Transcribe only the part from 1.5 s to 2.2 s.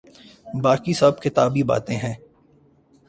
باتیں ہیں۔